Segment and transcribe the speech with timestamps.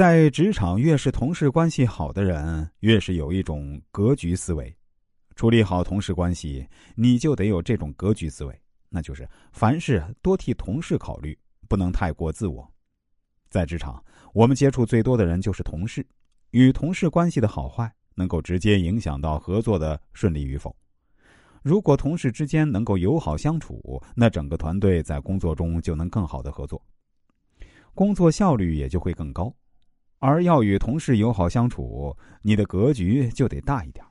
[0.00, 4.74] 在职场，越是同事关系好的人，越是有一种格局思维。
[5.36, 12.66] 处理好同事关系，你就得有这种格局思维，那就是凡事多替同事考虑，不能太过自我。
[13.50, 14.02] 在职场，
[14.32, 16.02] 我们接触最多的人就是同事，
[16.52, 20.74] 与同事关系的好坏，能够直接影响到合作的顺利与否。
[21.62, 26.82] 如果同事之间能够友好相处，那整个团队在工作中就能更好的合作，
[27.94, 29.54] 工作效率也就会更高。
[30.20, 34.04] 而要与同事友好相处，你的格局就得大一点，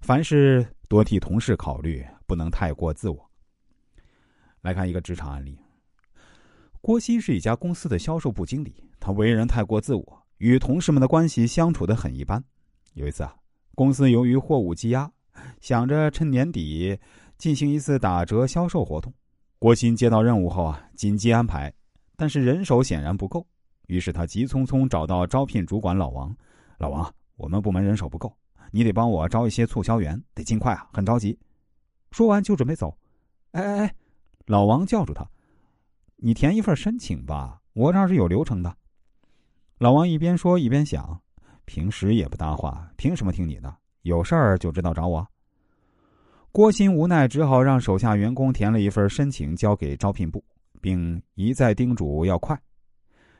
[0.00, 3.30] 凡事多替同事考虑，不能太过自我。
[4.62, 5.56] 来看一个职场案例：
[6.80, 12.42] 郭鑫是一家公司的销售部经理，他为人太过自我，与同事们的关系相处的很一般。
[12.94, 13.36] 有一次啊，
[13.76, 15.08] 公司由于货物积压，
[15.60, 16.98] 想着趁年底
[17.38, 19.14] 进行一次打折销售活动。
[19.60, 21.72] 郭鑫接到任务后啊，紧急安排，
[22.16, 23.46] 但是人手显然不够。
[23.86, 26.34] 于是他急匆匆找到招聘主管老王
[26.78, 28.34] ：“老王，我们部门人手不够，
[28.70, 31.38] 你得帮我招一些促销员，得尽快啊，很着急。”
[32.10, 32.96] 说完就准备走。
[33.52, 33.94] 哎哎哎，
[34.46, 35.28] 老王叫住他
[36.16, 38.76] ：“你填一份申请吧，我这儿是有流程的。”
[39.78, 41.20] 老王一边说一边想
[41.66, 43.76] ：“平时也不搭话，凭什么听你的？
[44.02, 45.26] 有事儿就知道找我。”
[46.52, 50.44] 郭鑫无奈，只好让手下员工填了一份申请，交给招聘部，
[50.80, 52.56] 并一再叮嘱要快。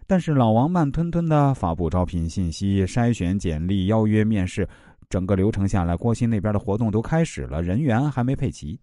[0.07, 4.69] 但是老王慢吞吞的发布招聘信息、筛选简历、邀约面试，
[5.09, 8.79] 整个流程下来，郭鑫那边的活动都开始了，人员还没配齐。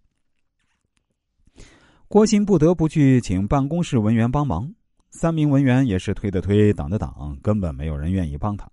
[2.07, 4.69] 郭鑫不得不去请办公室文员帮忙，
[5.11, 8.67] 三名文员也是推的推、挡的挡，根本没有人愿意帮他。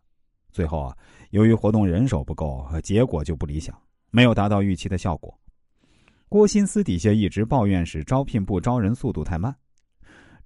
[0.50, 0.96] 最后啊，
[1.30, 3.78] 由于活动人手不够，结果就不理想，
[4.10, 5.32] 没有达到预期的效果。
[6.28, 9.54] 郭鑫私底下一直抱怨是招聘部招人速度太慢。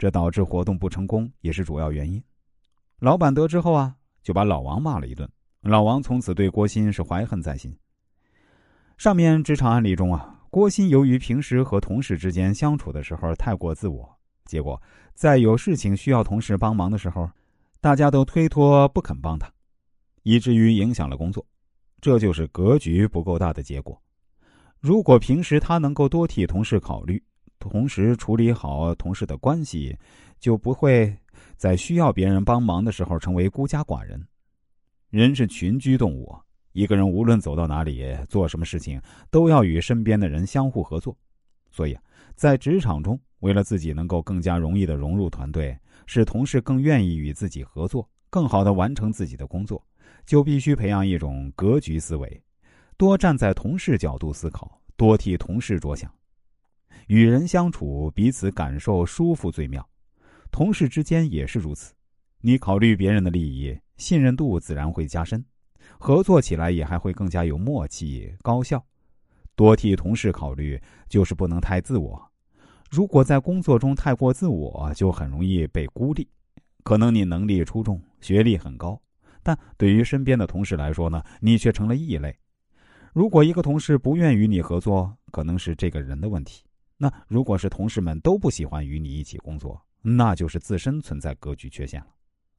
[0.03, 2.21] 这导致活动不成功，也是主要原因。
[2.99, 5.31] 老板得知后啊，就把老王骂了一顿。
[5.61, 7.73] 老王从此对郭鑫是怀恨在心。
[8.99, 14.83] 上面职场案例中啊，郭鑫由于平时和同事之间相处的时候太过自我，结果
[15.15, 17.31] 在有事情需要同事帮忙的时候，
[17.81, 19.49] 大家都推脱不肯帮他，
[20.25, 21.47] 以至于影响了工作。
[22.01, 24.03] 这就是格局不够大的结果。
[24.81, 27.23] 如果平时他能够多替同事考虑。
[27.71, 29.97] 同时处理好同事的关系，
[30.41, 31.15] 就不会
[31.57, 34.21] 在需要别人帮忙的时候成为孤家寡人。
[35.11, 36.35] 人是群居动物，
[36.73, 39.01] 一个人无论走到哪里做什么事情，
[39.31, 41.17] 都要与身边的人相互合作。
[41.71, 41.97] 所以，
[42.35, 49.83] 在职场中，为了自己能够更加容易的融入团队，使同事更愿意与自己合作，更好的完成自己的工作，
[50.27, 52.43] 就必须培养一种格局思维，
[52.97, 56.13] 多站在同事角度思考，多替同事着想。
[57.09, 59.87] 与人相处，彼此感受舒服最妙。
[60.51, 61.95] 同事之间也是如此，
[62.41, 65.45] 你考虑别人的利益，信任度自然会加深，
[65.99, 68.85] 合作起来也还会更加有默契、高效。
[69.55, 72.31] 多替同事考虑，就是不能太自我。
[72.91, 76.29] 如果在工作中太过自我，就很容易被孤立。
[76.85, 79.01] 可能你能力出众，学历很高，
[79.43, 82.37] 但对于身边的同事来说呢，你却成了异类。
[83.13, 86.65] 如果一个同事不愿与你合作，可能是这个人的问题。
[87.03, 92.07] 那如果是同事们都不喜欢与你一起工作，那就是自身存在格局缺陷了。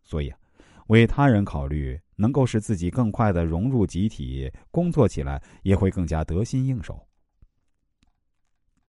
[0.04, 0.34] 所以，
[0.88, 7.08] 为他人考虑，能够使自己更快的融入集体，工作起来也会更加得心应手。